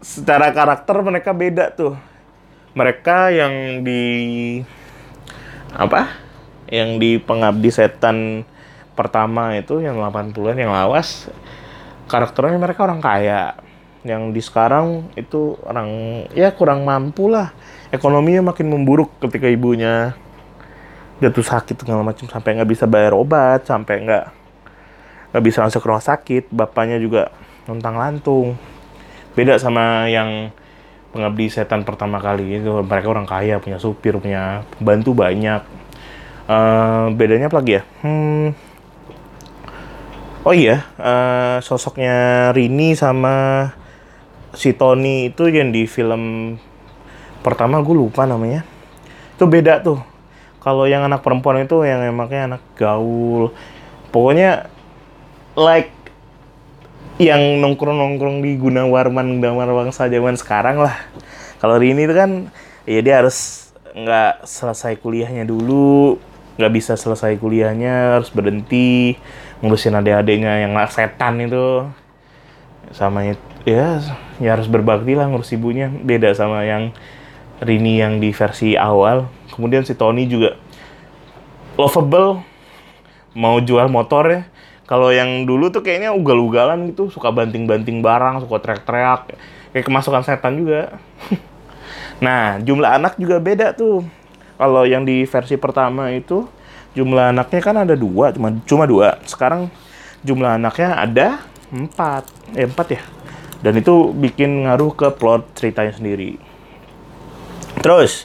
secara 0.01 0.49
karakter 0.49 0.97
mereka 1.05 1.31
beda 1.35 1.73
tuh. 1.73 1.93
Mereka 2.73 3.33
yang 3.33 3.81
di 3.81 4.03
apa? 5.73 6.13
Yang 6.69 6.89
di 7.01 7.11
pengabdi 7.21 7.69
setan 7.73 8.43
pertama 8.97 9.53
itu 9.53 9.77
yang 9.77 10.01
80-an 10.01 10.57
yang 10.57 10.73
lawas 10.73 11.29
karakternya 12.09 12.57
mereka 12.57 12.87
orang 12.87 13.03
kaya. 13.03 13.59
Yang 14.07 14.23
di 14.33 14.41
sekarang 14.41 15.11
itu 15.19 15.59
orang 15.67 15.89
ya 16.31 16.49
kurang 16.55 16.87
mampu 16.87 17.27
lah 17.27 17.51
ekonominya 17.91 18.51
makin 18.55 18.71
memburuk 18.71 19.19
ketika 19.19 19.51
ibunya 19.51 20.15
jatuh 21.17 21.43
sakit 21.43 21.81
segala 21.81 22.05
macam 22.05 22.29
sampai 22.29 22.61
nggak 22.61 22.71
bisa 22.71 22.85
bayar 22.85 23.17
obat 23.17 23.65
sampai 23.65 24.05
nggak 24.05 24.25
nggak 25.33 25.43
bisa 25.43 25.59
masuk 25.65 25.83
rumah 25.83 26.03
sakit. 26.03 26.47
Bapaknya 26.49 26.97
juga 27.01 27.33
lontang 27.67 27.99
lantung 27.99 28.55
beda 29.37 29.61
sama 29.61 30.09
yang 30.09 30.49
pengabdi 31.13 31.53
setan 31.53 31.85
pertama 31.85 32.17
kali 32.17 32.57
itu. 32.57 32.81
Mereka 32.81 33.05
orang 33.05 33.29
kaya 33.29 33.61
punya 33.61 33.77
supir 33.77 34.17
punya 34.17 34.65
pembantu 34.73 35.13
banyak. 35.13 35.61
Uh, 36.47 37.13
bedanya 37.13 37.51
apa 37.51 37.59
lagi 37.59 37.77
ya? 37.77 37.83
Hmm, 38.01 38.55
oh 40.47 40.55
iya 40.55 40.87
uh, 40.95 41.59
sosoknya 41.59 42.49
Rini 42.55 42.95
sama 42.95 43.67
si 44.55 44.71
Tony 44.71 45.27
itu 45.27 45.51
yang 45.51 45.75
di 45.75 45.83
film 45.83 46.55
pertama 47.43 47.83
gue 47.83 47.95
lupa 47.95 48.23
namanya. 48.23 48.63
Itu 49.35 49.45
beda 49.45 49.83
tuh. 49.83 49.99
Kalau 50.63 50.87
yang 50.87 51.03
anak 51.03 51.19
perempuan 51.19 51.63
itu 51.63 51.83
yang 51.83 51.99
emangnya 52.03 52.55
anak 52.55 52.63
gaul. 52.79 53.51
Pokoknya 54.11 54.71
like 55.55 55.91
yang 57.17 57.57
nongkrong-nongkrong 57.61 58.45
di 58.45 58.61
Gunawarman 58.61 59.41
bangsa 59.41 60.05
zaman 60.05 60.37
sekarang 60.37 60.77
lah. 60.77 60.93
Kalau 61.57 61.81
Rini 61.81 62.05
itu 62.05 62.13
kan 62.13 62.53
ya 62.85 63.01
dia 63.01 63.25
harus 63.25 63.69
nggak 63.97 64.45
selesai 64.45 65.01
kuliahnya 65.01 65.49
dulu, 65.49 66.21
nggak 66.61 66.73
bisa 66.73 66.93
selesai 66.93 67.33
kuliahnya 67.41 68.21
harus 68.21 68.29
berhenti 68.29 69.17
ngurusin 69.65 69.97
adik-adiknya 69.97 70.61
yang 70.61 70.77
setan 70.93 71.41
itu. 71.41 71.89
Sama 72.93 73.25
ya 73.25 73.35
ya 73.65 74.53
harus 74.53 74.69
berbakti 74.69 75.17
lah 75.17 75.25
ngurus 75.25 75.49
ibunya. 75.57 75.89
Beda 75.89 76.29
sama 76.37 76.61
yang 76.69 76.93
Rini 77.57 77.97
yang 77.97 78.21
di 78.21 78.29
versi 78.29 78.77
awal. 78.77 79.25
Kemudian 79.49 79.81
si 79.81 79.97
Tony 79.97 80.29
juga 80.29 80.53
lovable 81.81 82.45
mau 83.33 83.57
jual 83.57 83.89
motor 83.89 84.29
ya 84.29 84.41
kalau 84.87 85.11
yang 85.11 85.43
dulu 85.43 85.67
tuh 85.67 85.83
kayaknya 85.83 86.15
ugal-ugalan 86.15 86.87
gitu, 86.95 87.11
suka 87.11 87.27
banting-banting 87.27 87.99
barang, 87.99 88.47
suka 88.47 88.55
teriak-teriak, 88.63 89.35
kayak 89.75 89.83
kemasukan 89.83 90.23
setan 90.23 90.63
juga. 90.63 90.95
nah, 92.25 92.55
jumlah 92.63 92.95
anak 92.95 93.19
juga 93.19 93.43
beda 93.43 93.75
tuh. 93.75 94.07
Kalau 94.55 94.87
yang 94.87 95.03
di 95.03 95.27
versi 95.27 95.59
pertama 95.59 96.07
itu 96.15 96.47
jumlah 96.95 97.35
anaknya 97.35 97.59
kan 97.59 97.75
ada 97.83 97.99
dua, 97.99 98.31
cuma 98.31 98.55
cuma 98.63 98.87
dua. 98.87 99.19
Sekarang 99.27 99.67
jumlah 100.23 100.55
anaknya 100.55 100.95
ada 100.95 101.27
empat, 101.67 102.23
eh 102.55 102.63
empat 102.63 102.87
ya. 102.95 103.03
Dan 103.59 103.83
itu 103.83 104.15
bikin 104.15 104.71
ngaruh 104.71 104.95
ke 104.95 105.07
plot 105.19 105.51
ceritanya 105.59 105.91
sendiri. 105.91 106.39
Terus, 107.83 108.23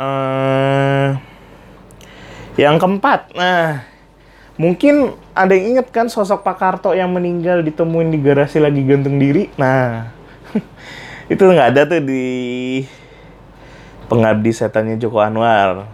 uh, 0.00 1.20
yang 2.56 2.80
keempat, 2.80 3.36
nah 3.36 3.84
Mungkin 4.58 5.14
ada 5.38 5.54
yang 5.54 5.78
inget 5.78 5.94
kan 5.94 6.10
sosok 6.10 6.42
Pak 6.42 6.58
Karto 6.58 6.90
yang 6.90 7.14
meninggal 7.14 7.62
ditemuin 7.62 8.10
di 8.10 8.18
garasi 8.18 8.58
lagi 8.58 8.82
gantung 8.82 9.14
diri. 9.14 9.46
Nah, 9.54 10.10
itu 11.32 11.38
nggak 11.38 11.68
ada 11.78 11.86
tuh 11.86 12.02
di 12.02 12.26
pengabdi 14.10 14.50
setannya 14.50 14.98
Joko 14.98 15.22
Anwar. 15.22 15.86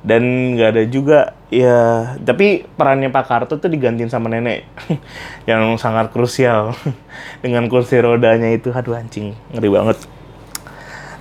Dan 0.00 0.54
nggak 0.56 0.68
ada 0.70 0.84
juga 0.86 1.18
ya, 1.50 2.14
tapi 2.22 2.64
perannya 2.78 3.10
Pak 3.10 3.26
Karto 3.26 3.58
tuh 3.58 3.68
digantiin 3.68 4.08
sama 4.08 4.32
nenek 4.32 4.64
yang 5.50 5.76
sangat 5.76 6.14
krusial 6.14 6.72
dengan 7.44 7.66
kursi 7.66 7.98
rodanya 7.98 8.48
itu, 8.54 8.70
aduh 8.70 8.96
anjing, 8.96 9.34
ngeri 9.50 9.68
banget. 9.68 9.98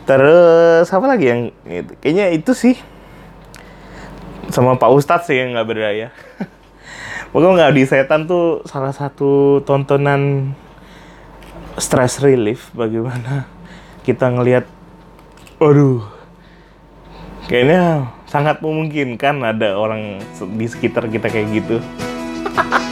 Terus 0.05 0.85
apa 0.85 1.05
lagi 1.09 1.25
yang 1.27 1.41
kayaknya 1.99 2.31
itu 2.31 2.53
sih 2.55 2.77
sama 4.53 4.77
Pak 4.77 4.89
Ustadz 4.93 5.27
sih 5.27 5.35
yang 5.35 5.57
nggak 5.57 5.67
berdaya. 5.67 6.13
Pokoknya 7.29 7.69
di 7.69 7.85
setan 7.85 8.25
tuh 8.25 8.65
salah 8.65 8.89
satu 8.89 9.61
tontonan 9.61 10.53
stress 11.77 12.17
relief 12.25 12.73
bagaimana 12.73 13.45
kita 14.01 14.33
ngelihat, 14.33 14.65
aduh, 15.61 16.01
kayaknya 17.45 18.09
sangat 18.25 18.65
memungkinkan 18.65 19.45
ada 19.45 19.77
orang 19.77 20.17
di 20.57 20.65
sekitar 20.65 21.05
kita 21.05 21.29
kayak 21.29 21.47
gitu. 21.53 21.77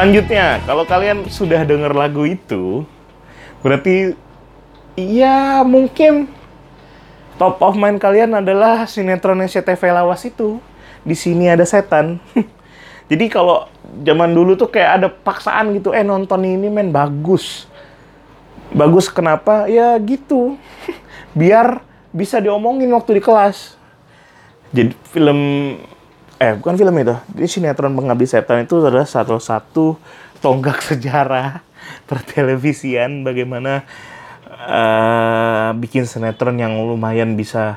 Selanjutnya, 0.00 0.64
kalau 0.64 0.88
kalian 0.88 1.28
sudah 1.28 1.60
dengar 1.60 1.92
lagu 1.92 2.24
itu, 2.24 2.88
berarti 3.60 4.16
iya 4.96 5.60
mungkin 5.60 6.24
top 7.36 7.60
of 7.60 7.76
mind 7.76 8.00
kalian 8.00 8.32
adalah 8.32 8.88
sinetron 8.88 9.44
SCTV 9.44 9.92
Lawas 9.92 10.24
itu. 10.24 10.56
Di 11.04 11.12
sini 11.12 11.52
ada 11.52 11.68
setan. 11.68 12.16
Jadi 13.12 13.28
kalau 13.28 13.68
zaman 14.00 14.32
dulu 14.32 14.56
tuh 14.56 14.72
kayak 14.72 15.04
ada 15.04 15.08
paksaan 15.12 15.76
gitu, 15.76 15.92
eh 15.92 16.00
nonton 16.00 16.48
ini 16.48 16.72
men 16.72 16.88
bagus. 16.88 17.68
Bagus 18.72 19.12
kenapa? 19.12 19.68
Ya 19.68 20.00
gitu. 20.00 20.56
Biar 21.36 21.84
bisa 22.08 22.40
diomongin 22.40 22.88
waktu 22.96 23.20
di 23.20 23.22
kelas. 23.28 23.76
Jadi 24.72 24.96
film 25.12 25.40
eh 26.40 26.56
bukan 26.56 26.74
film 26.80 26.96
itu. 26.96 27.14
Jadi 27.36 27.46
sinetron 27.46 27.92
pengabdi 27.92 28.24
setan 28.24 28.64
itu 28.64 28.80
adalah 28.80 29.04
satu 29.04 29.36
satu 29.36 30.00
tonggak 30.40 30.80
sejarah 30.88 31.60
pertelevisian 32.08 33.20
bagaimana 33.22 33.84
uh, 34.48 35.76
bikin 35.76 36.08
sinetron 36.08 36.56
yang 36.56 36.80
lumayan 36.80 37.36
bisa 37.36 37.76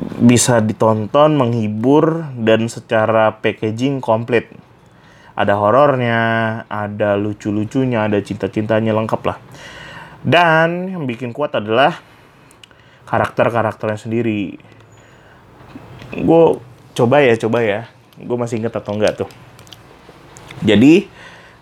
bisa 0.00 0.64
ditonton 0.64 1.36
menghibur 1.36 2.24
dan 2.40 2.72
secara 2.72 3.36
packaging 3.44 4.00
komplit. 4.00 4.48
Ada 5.36 5.60
horornya 5.60 6.20
ada 6.72 7.20
lucu-lucunya 7.20 8.08
ada 8.08 8.16
cinta-cintanya 8.24 8.96
lengkap 8.96 9.20
lah. 9.28 9.38
Dan 10.24 10.88
yang 10.88 11.04
bikin 11.04 11.36
kuat 11.36 11.52
adalah 11.52 12.00
karakter-karakternya 13.08 14.00
sendiri. 14.00 14.56
Gue 16.16 16.60
coba 17.00 17.24
ya 17.24 17.32
coba 17.40 17.64
ya. 17.64 17.80
Gue 18.20 18.36
masih 18.36 18.60
inget 18.60 18.76
atau 18.76 18.92
enggak 18.92 19.24
tuh. 19.24 19.30
Jadi 20.60 21.08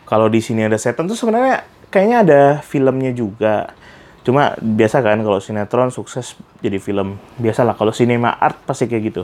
kalau 0.02 0.26
di 0.26 0.42
sini 0.42 0.66
ada 0.66 0.74
setan 0.74 1.06
tuh 1.06 1.14
sebenarnya 1.14 1.62
kayaknya 1.94 2.16
ada 2.26 2.40
filmnya 2.66 3.14
juga. 3.14 3.70
Cuma 4.26 4.58
biasa 4.58 4.98
kan 5.00 5.22
kalau 5.22 5.38
sinetron 5.38 5.94
sukses 5.94 6.34
jadi 6.58 6.82
film. 6.82 7.16
Biasalah 7.38 7.78
kalau 7.78 7.94
sinema 7.94 8.34
art 8.34 8.58
pasti 8.66 8.90
kayak 8.90 9.02
gitu. 9.14 9.22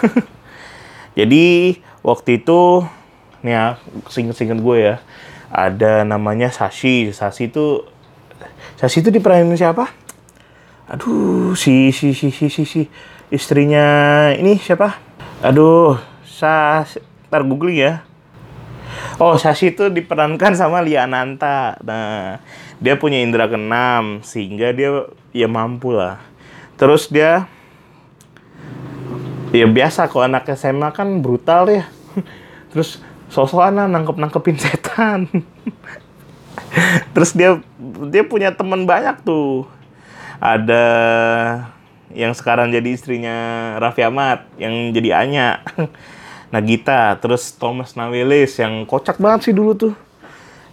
Jadi 1.18 1.76
waktu 2.00 2.40
itu 2.40 2.86
nih 3.44 3.52
ya 3.52 3.64
singkat-singkat 4.08 4.58
gue 4.62 4.76
ya 4.80 4.96
ada 5.52 6.06
namanya 6.06 6.48
Sashi. 6.48 7.12
Sashi 7.12 7.50
itu 7.52 7.84
Sashi 8.80 9.04
itu 9.04 9.12
diperanin 9.12 9.52
siapa? 9.58 9.90
Aduh 10.90 11.54
si 11.54 11.94
si 11.94 12.16
si 12.16 12.32
si 12.32 12.50
si, 12.50 12.62
si 12.64 12.82
istrinya 13.30 14.30
ini 14.34 14.58
siapa 14.58 15.09
Aduh, 15.40 15.96
Sas, 16.20 17.00
ntar 17.32 17.40
googling 17.48 17.80
ya. 17.80 18.04
Oh, 19.16 19.40
Sashi 19.40 19.72
itu 19.72 19.88
diperankan 19.88 20.52
sama 20.52 20.84
Lia 20.84 21.08
Nanta. 21.08 21.80
Nah, 21.80 22.44
dia 22.76 23.00
punya 23.00 23.24
indera 23.24 23.48
keenam 23.48 24.20
sehingga 24.20 24.68
dia 24.76 25.08
ya 25.32 25.48
mampu 25.48 25.96
lah. 25.96 26.20
Terus 26.76 27.08
dia 27.08 27.48
ya 29.48 29.64
biasa 29.64 30.12
kok 30.12 30.28
anak 30.28 30.44
SMA 30.52 30.92
kan 30.92 31.24
brutal 31.24 31.72
ya. 31.72 31.88
Terus 32.76 33.00
sosokan 33.32 33.80
nangkep 33.88 34.20
nangkepin 34.20 34.60
setan. 34.60 35.24
Terus 37.16 37.32
dia 37.32 37.56
dia 38.12 38.28
punya 38.28 38.52
teman 38.52 38.84
banyak 38.84 39.24
tuh. 39.24 39.64
Ada 40.36 40.84
yang 42.10 42.34
sekarang 42.34 42.74
jadi 42.74 42.90
istrinya 42.90 43.36
Raffi 43.78 44.02
Ahmad 44.02 44.46
yang 44.58 44.90
jadi 44.90 45.22
Anya 45.22 45.62
Nagita 46.54 47.14
terus 47.22 47.54
Thomas 47.54 47.94
Nawelis 47.94 48.58
yang 48.58 48.82
kocak 48.82 49.22
banget 49.22 49.50
sih 49.50 49.54
dulu 49.54 49.72
tuh. 49.78 49.94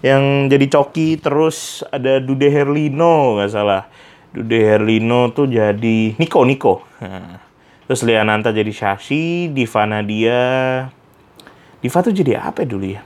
Yang 0.02 0.54
jadi 0.54 0.66
Coki 0.74 1.10
terus 1.22 1.86
ada 1.94 2.18
Dude 2.18 2.50
Herlino 2.50 3.38
nggak 3.38 3.52
salah. 3.54 3.86
Dude 4.34 4.58
Herlino 4.58 5.30
tuh 5.34 5.50
jadi 5.50 6.18
Niko 6.18 6.44
Niko 6.44 6.84
nah, 7.00 7.42
terus 7.88 8.04
Liananta 8.04 8.50
jadi 8.50 8.70
Shashi 8.74 9.54
Diva 9.54 9.86
Nadia. 9.86 10.42
Diva 11.78 11.98
tuh 12.02 12.14
jadi 12.14 12.42
apa 12.42 12.66
ya 12.66 12.68
dulu 12.68 12.86
ya? 12.90 13.02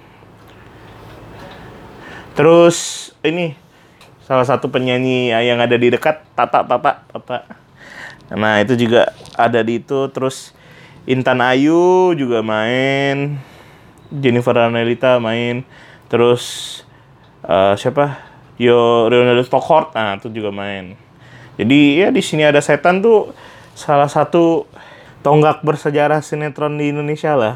Terus 2.32 3.12
ini 3.28 3.52
salah 4.24 4.48
satu 4.48 4.72
penyanyi 4.72 5.36
yang 5.36 5.60
ada 5.60 5.76
di 5.76 5.92
dekat 5.92 6.24
Tata 6.32 6.64
Tata 6.64 7.04
Tata 7.12 7.61
Nah 8.32 8.64
itu 8.64 8.80
juga 8.80 9.12
ada 9.36 9.60
di 9.60 9.84
itu 9.84 10.08
terus 10.12 10.56
Intan 11.04 11.44
Ayu 11.44 12.14
juga 12.16 12.40
main 12.46 13.42
Jennifer 14.12 14.56
Anelita 14.56 15.20
main 15.20 15.64
terus 16.08 16.44
uh, 17.44 17.76
siapa? 17.76 18.32
Yo 18.62 19.10
Ronaldo 19.10 19.42
Stockhart 19.42 19.98
nah 19.98 20.16
itu 20.16 20.30
juga 20.30 20.54
main. 20.54 20.96
Jadi 21.60 22.00
ya 22.00 22.14
di 22.14 22.22
sini 22.24 22.46
ada 22.48 22.62
setan 22.64 23.04
tuh 23.04 23.34
salah 23.76 24.08
satu 24.08 24.70
tonggak 25.26 25.66
bersejarah 25.66 26.22
sinetron 26.22 26.78
di 26.78 26.94
Indonesia 26.94 27.34
lah. 27.34 27.56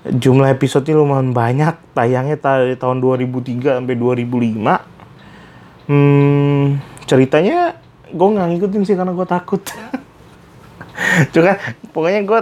Jumlah 0.00 0.56
episode 0.56 0.88
lumayan 0.96 1.36
banyak 1.36 1.76
tayangnya 1.92 2.40
dari 2.40 2.72
tahun 2.72 3.04
2003 3.04 3.84
sampai 3.84 3.96
2005 4.00 4.90
hmm, 5.90 6.64
ceritanya 7.04 7.74
gue 8.10 8.28
nggak 8.34 8.46
ngikutin 8.54 8.82
sih 8.86 8.96
karena 8.98 9.12
gue 9.14 9.26
takut. 9.26 9.62
Cuma 11.32 11.56
pokoknya 11.94 12.20
gue 12.26 12.40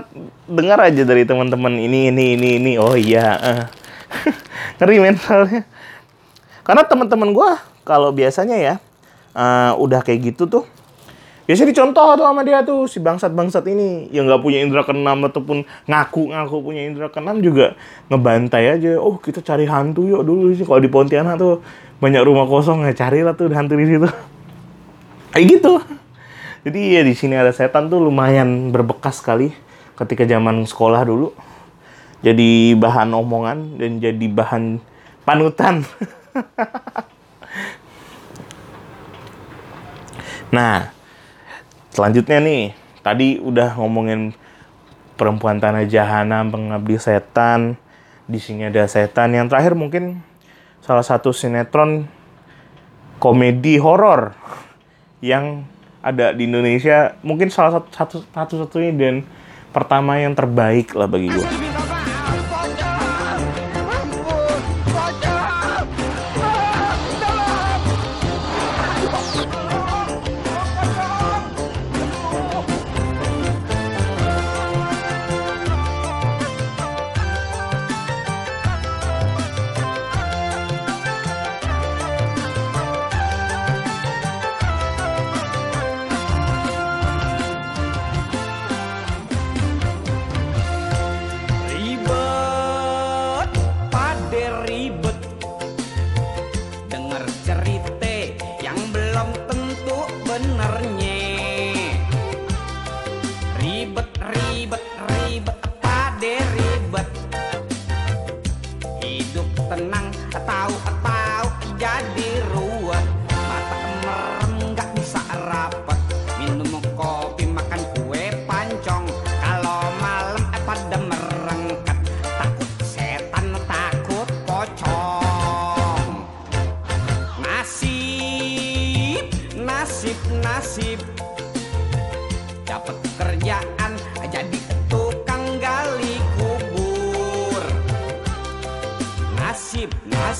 dengar 0.50 0.78
aja 0.82 1.02
dari 1.06 1.22
teman-teman 1.22 1.78
ini 1.78 2.10
ini 2.10 2.34
ini 2.34 2.48
ini. 2.58 2.72
Oh 2.80 2.96
iya 2.96 3.26
uh. 3.38 3.64
ngeri 4.80 4.98
mentalnya. 5.00 5.62
Karena 6.64 6.82
teman-teman 6.84 7.32
gue 7.32 7.50
kalau 7.84 8.12
biasanya 8.12 8.56
ya 8.56 8.74
uh, 9.32 9.72
udah 9.78 10.04
kayak 10.04 10.34
gitu 10.34 10.44
tuh 10.48 10.64
biasanya 11.48 11.72
dicontoh 11.72 12.12
tuh 12.20 12.28
sama 12.28 12.44
dia 12.44 12.60
tuh 12.60 12.84
si 12.84 13.00
bangsat-bangsat 13.00 13.64
ini. 13.72 14.12
Yang 14.12 14.24
nggak 14.28 14.42
punya 14.44 14.58
indera 14.60 14.84
keenam 14.84 15.24
ataupun 15.24 15.64
ngaku-ngaku 15.88 16.56
punya 16.60 16.84
indera 16.84 17.08
keenam 17.08 17.40
juga 17.40 17.72
ngebantai 18.12 18.76
aja. 18.76 19.00
Oh 19.00 19.16
kita 19.16 19.40
cari 19.40 19.64
hantu 19.64 20.04
yuk 20.04 20.28
dulu 20.28 20.52
sih. 20.52 20.68
Kalau 20.68 20.76
di 20.76 20.92
Pontianak 20.92 21.40
tuh 21.40 21.64
banyak 21.98 22.22
rumah 22.22 22.46
kosong 22.46 22.86
ya 22.86 22.94
carilah 22.94 23.34
tuh 23.34 23.50
hantu 23.50 23.74
di 23.74 23.86
situ 23.90 24.06
kayak 25.32 25.46
gitu. 25.58 25.80
Jadi 26.66 26.80
ya 26.98 27.02
di 27.06 27.14
sini 27.14 27.38
ada 27.38 27.54
setan 27.54 27.88
tuh 27.88 28.02
lumayan 28.02 28.74
berbekas 28.74 29.22
sekali 29.22 29.54
ketika 29.96 30.26
zaman 30.28 30.66
sekolah 30.66 31.06
dulu. 31.06 31.32
Jadi 32.20 32.74
bahan 32.74 33.14
omongan 33.14 33.78
dan 33.78 34.02
jadi 34.02 34.26
bahan 34.28 34.82
panutan. 35.22 35.84
Nah 40.48 40.88
selanjutnya 41.92 42.40
nih. 42.40 42.72
Tadi 43.04 43.36
udah 43.36 43.76
ngomongin 43.76 44.32
perempuan 45.20 45.60
tanah 45.60 45.84
jahanam 45.84 46.48
pengabdi 46.48 46.96
setan. 46.96 47.76
Di 48.24 48.40
sini 48.40 48.64
ada 48.64 48.88
setan. 48.88 49.36
Yang 49.36 49.52
terakhir 49.52 49.76
mungkin 49.76 50.24
salah 50.80 51.04
satu 51.04 51.36
sinetron 51.36 52.08
komedi 53.20 53.76
horor 53.76 54.32
yang 55.18 55.66
ada 55.98 56.30
di 56.30 56.46
Indonesia 56.46 57.18
mungkin 57.26 57.50
salah 57.50 57.78
satu 57.78 57.88
satu 57.90 58.16
satu 58.30 58.54
satunya 58.64 58.94
dan 58.94 59.26
pertama 59.74 60.16
yang 60.16 60.32
terbaik 60.32 60.94
lah 60.94 61.10
bagi 61.10 61.28
gue. 61.28 61.67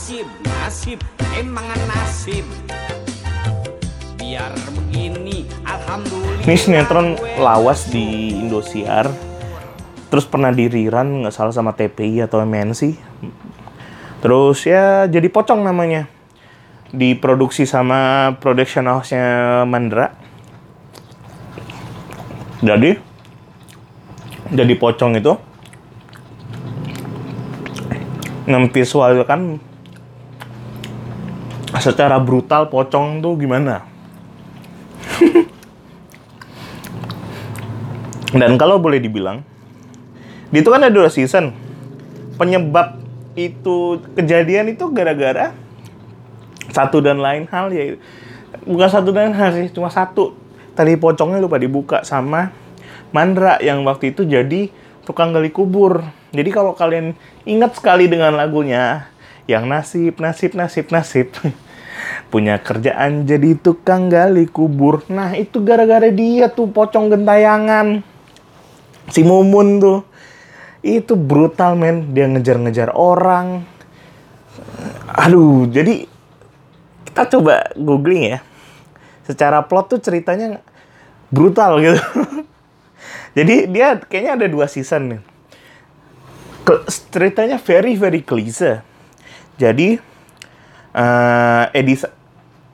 Nasib, 0.09 0.29
nasib, 0.41 1.01
emang 1.37 1.69
nasib 1.85 2.49
Biar 4.17 4.57
begini, 4.73 5.45
alhamdulillah 5.69 6.49
Ini 6.49 6.57
sinetron 6.57 7.21
lawas 7.37 7.93
di 7.93 8.33
Indosiar. 8.33 9.13
Terus 10.09 10.25
pernah 10.25 10.49
di 10.49 10.65
rerun 10.65 11.21
nggak 11.21 11.35
salah 11.37 11.53
sama 11.53 11.77
TPI 11.77 12.25
atau 12.25 12.41
MNC. 12.41 12.97
Terus 14.25 14.65
ya 14.65 15.05
jadi 15.13 15.29
pocong 15.29 15.61
namanya. 15.61 16.09
Diproduksi 16.89 17.69
sama 17.69 18.33
production 18.41 18.89
house-nya 18.89 19.69
Mandra. 19.69 20.17
Jadi 22.65 22.97
jadi 24.57 24.73
pocong 24.73 25.21
itu 25.21 25.37
memvisualkan 28.49 29.68
secara 31.81 32.19
brutal 32.21 32.69
pocong 32.71 33.23
tuh 33.23 33.35
gimana. 33.39 33.83
Dan 38.41 38.61
kalau 38.61 38.77
boleh 38.77 39.01
dibilang, 39.01 39.41
di 40.53 40.61
itu 40.61 40.69
kan 40.69 40.85
ada 40.85 40.93
dua 40.93 41.09
season. 41.09 41.53
Penyebab 42.39 42.99
itu 43.39 44.03
kejadian 44.19 44.75
itu 44.75 44.91
gara-gara 44.91 45.55
satu 46.75 46.99
dan 46.99 47.23
lain 47.23 47.47
hal 47.49 47.71
ya 47.71 47.95
bukan 48.67 48.89
satu 48.91 49.15
dan 49.15 49.31
lain 49.31 49.37
hal 49.39 49.51
sih 49.55 49.69
cuma 49.71 49.89
satu 49.89 50.35
tali 50.75 50.99
pocongnya 50.99 51.39
lupa 51.39 51.57
dibuka 51.57 52.03
sama 52.03 52.51
Mandra 53.09 53.57
yang 53.65 53.89
waktu 53.89 54.13
itu 54.13 54.29
jadi 54.29 54.69
tukang 55.07 55.33
gali 55.33 55.49
kubur 55.49 56.05
jadi 56.35 56.51
kalau 56.53 56.77
kalian 56.77 57.17
ingat 57.49 57.79
sekali 57.79 58.11
dengan 58.11 58.37
lagunya 58.37 59.09
yang 59.49 59.65
nasib 59.65 60.21
nasib 60.21 60.53
nasib 60.53 60.87
nasib 60.93 61.29
punya 62.29 62.61
kerjaan 62.61 63.25
jadi 63.25 63.57
tukang 63.59 64.13
gali 64.13 64.47
kubur. 64.49 65.05
Nah 65.11 65.35
itu 65.35 65.63
gara-gara 65.63 66.09
dia 66.13 66.51
tuh 66.53 66.71
pocong 66.71 67.13
gentayangan. 67.13 68.03
Si 69.09 69.25
Mumun 69.25 69.81
tuh. 69.81 70.01
Itu 70.85 71.19
brutal 71.19 71.75
men. 71.75 72.15
Dia 72.15 72.31
ngejar-ngejar 72.31 72.95
orang. 72.95 73.67
Aduh 75.15 75.67
jadi 75.67 76.07
kita 77.09 77.39
coba 77.39 77.75
googling 77.75 78.39
ya. 78.39 78.41
Secara 79.27 79.67
plot 79.67 79.97
tuh 79.97 80.01
ceritanya 80.01 80.63
brutal 81.29 81.83
gitu. 81.85 82.01
Jadi 83.37 83.71
dia 83.71 84.01
kayaknya 84.01 84.33
ada 84.35 84.47
dua 84.49 84.67
season 84.67 85.03
nih. 85.15 85.23
Ceritanya 87.13 87.61
very 87.61 87.95
very 87.95 88.25
klise. 88.25 88.81
Jadi 89.61 90.01
eh 90.99 91.65
Edi 91.79 91.95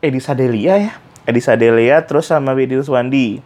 Edi 0.00 0.20
Sadelia 0.20 0.80
ya. 0.80 0.92
Edi 1.28 1.40
Sadelia 1.44 2.04
terus 2.04 2.28
sama 2.28 2.56
Widil 2.56 2.80
Swandi 2.80 3.40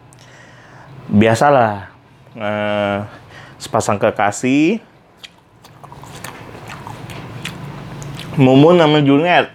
biasalah 1.10 1.90
eh, 2.38 2.98
sepasang 3.58 3.98
kekasih. 3.98 4.78
Mumun 8.38 8.78
sama 8.78 9.02
Junet. 9.02 9.50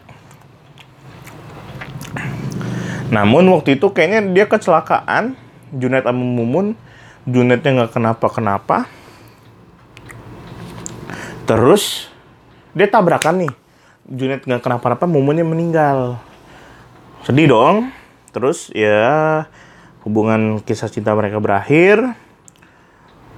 Namun 3.08 3.48
waktu 3.56 3.80
itu 3.80 3.88
kayaknya 3.96 4.28
dia 4.36 4.46
kecelakaan. 4.52 5.40
Junet 5.72 6.04
sama 6.04 6.20
Mumun 6.20 6.76
Junetnya 7.24 7.72
nggak 7.80 7.96
kenapa-kenapa. 7.96 8.92
Terus 11.48 12.12
dia 12.76 12.92
tabrakan 12.92 13.48
nih 13.48 13.63
Junet 14.04 14.44
nggak 14.44 14.60
kenapa-napa 14.60 15.08
Mumunnya 15.08 15.48
meninggal. 15.48 16.20
Sedih 17.24 17.48
dong. 17.48 17.88
Terus 18.36 18.68
ya 18.76 19.48
hubungan 20.04 20.60
kisah 20.60 20.92
cinta 20.92 21.16
mereka 21.16 21.40
berakhir. 21.40 22.04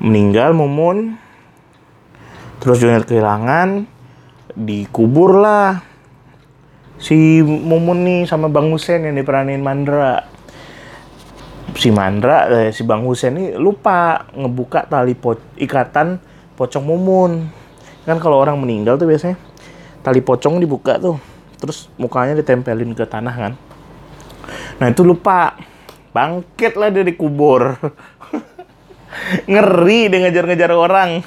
Meninggal 0.01 0.57
Mumun 0.57 1.21
terus 2.57 2.81
Junet 2.81 3.05
kehilangan. 3.05 3.85
Dikubur 4.55 5.37
lah 5.37 5.85
si 6.97 7.43
Mumun 7.43 8.01
nih 8.07 8.21
sama 8.25 8.49
Bang 8.49 8.73
Husen 8.73 9.05
yang 9.05 9.13
diperanin 9.13 9.61
Mandra. 9.61 10.25
Si 11.75 11.93
Mandra 11.93 12.49
eh, 12.49 12.71
si 12.73 12.81
Bang 12.81 13.05
Husen 13.05 13.37
nih 13.37 13.47
lupa 13.59 14.25
ngebuka 14.33 14.89
tali 14.89 15.13
po 15.13 15.37
ikatan 15.59 16.17
pocong 16.57 16.85
Mumun 16.87 17.51
kan 18.05 18.17
kalau 18.21 18.39
orang 18.41 18.57
meninggal 18.57 18.95
tuh 18.95 19.09
biasanya 19.09 19.35
tali 20.05 20.21
pocong 20.21 20.61
dibuka 20.61 21.01
tuh. 21.01 21.17
Terus 21.57 21.89
mukanya 21.97 22.37
ditempelin 22.37 22.93
ke 22.93 23.09
tanah 23.09 23.33
kan. 23.33 23.53
Nah 24.77 24.87
itu 24.93 25.01
lupa. 25.01 25.57
Bangkit 26.13 26.77
lah 26.77 26.93
dari 26.93 27.17
kubur. 27.17 27.75
Ngeri 29.51 30.13
dia 30.13 30.19
ngejar-ngejar 30.23 30.71
orang. 30.71 31.09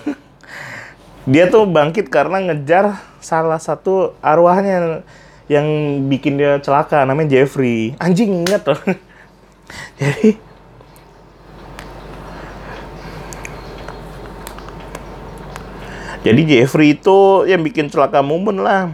Dia 1.28 1.44
tuh 1.52 1.68
bangkit 1.68 2.08
karena 2.08 2.40
ngejar 2.40 3.04
salah 3.20 3.60
satu 3.60 4.16
arwahnya 4.24 5.04
yang 5.44 5.66
bikin 6.08 6.40
dia 6.40 6.56
celaka 6.64 7.04
namanya 7.04 7.36
Jeffrey. 7.36 7.92
Anjing 8.00 8.48
inget 8.48 8.64
loh. 8.64 8.80
Jadi 10.00 10.40
Jadi 16.26 16.40
Jeffrey 16.50 16.98
itu 16.98 17.46
yang 17.46 17.62
bikin 17.62 17.86
celaka 17.86 18.18
Mumun 18.26 18.66
lah. 18.66 18.90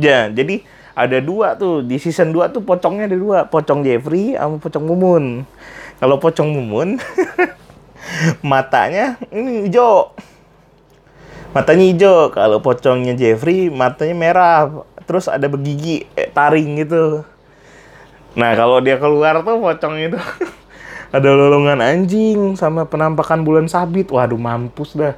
Ya, 0.00 0.32
jadi 0.32 0.64
ada 0.94 1.18
dua 1.18 1.58
tuh 1.58 1.82
di 1.82 1.98
season 1.98 2.30
2 2.30 2.54
tuh 2.54 2.62
pocongnya 2.62 3.10
ada 3.10 3.18
dua, 3.18 3.38
pocong 3.50 3.82
Jeffrey 3.82 4.38
sama 4.38 4.56
pocong 4.62 4.84
Mumun. 4.86 5.24
Kalau 5.98 6.16
pocong 6.22 6.48
Mumun 6.48 6.96
matanya 8.50 9.18
ini 9.28 9.68
hijau. 9.68 10.14
Matanya 11.52 11.84
hijau. 11.90 12.30
Kalau 12.32 12.58
pocongnya 12.64 13.12
Jeffrey 13.18 13.68
matanya 13.68 14.14
merah. 14.16 14.58
Terus 15.04 15.28
ada 15.28 15.50
begigi 15.50 16.08
eh, 16.16 16.32
taring 16.32 16.80
gitu. 16.80 17.28
Nah, 18.34 18.50
kalau 18.58 18.82
dia 18.82 18.98
keluar 18.98 19.44
tuh 19.44 19.60
pocong 19.60 19.94
itu 20.00 20.18
ada 21.14 21.28
lolongan 21.30 21.78
anjing 21.78 22.58
sama 22.58 22.88
penampakan 22.88 23.42
bulan 23.46 23.66
sabit. 23.70 24.10
Waduh, 24.10 24.40
mampus 24.40 24.96
dah. 24.96 25.14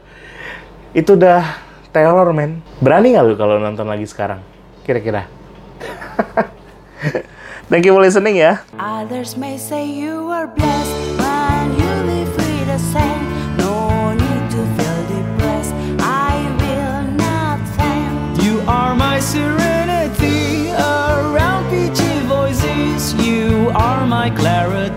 Itu 0.97 1.13
udah 1.13 1.61
teror, 1.93 2.33
men. 2.33 2.65
Berani 2.81 3.13
nggak 3.13 3.25
lu 3.29 3.37
kalau 3.37 3.61
nonton 3.61 3.85
lagi 3.85 4.09
sekarang? 4.09 4.41
Kira-kira. 4.81 5.29
Thank 7.69 7.85
you 7.85 7.93
for 7.93 8.01
listening 8.01 8.41
ya. 8.41 8.65
Others 8.81 9.37
may 9.37 9.61
say 9.61 9.85
you 9.85 10.33
are 10.33 10.49
blessed 10.49 11.21
when 11.21 11.77
you 11.77 11.93
live 12.09 12.33
with 12.33 12.69
a 12.73 12.81
saint. 12.81 13.29
No 13.61 14.17
need 14.17 14.45
to 14.57 14.63
feel 14.81 15.01
depressed. 15.13 15.77
I 16.01 16.41
will 16.65 17.05
not 17.13 17.61
faint. 17.77 18.41
You 18.41 18.65
are 18.65 18.97
my 18.97 19.21
serenity 19.21 20.73
around 20.73 21.69
peachy 21.69 22.25
voices. 22.25 23.13
You 23.21 23.69
are 23.77 24.09
my 24.09 24.33
clarity. 24.33 24.96